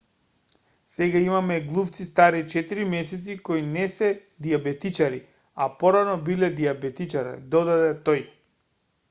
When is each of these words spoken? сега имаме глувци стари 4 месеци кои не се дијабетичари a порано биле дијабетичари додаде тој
сега 0.93 1.19
имаме 1.19 1.61
глувци 1.61 2.05
стари 2.05 2.43
4 2.45 2.85
месеци 2.93 3.37
кои 3.49 3.61
не 3.75 3.83
се 3.97 4.09
дијабетичари 4.47 5.21
a 5.67 5.69
порано 5.85 6.19
биле 6.31 6.51
дијабетичари 6.61 7.37
додаде 7.57 7.95
тој 8.11 8.27